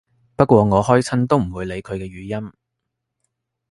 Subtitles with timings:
[0.35, 2.51] 不過我開親都唔會理佢嘅語音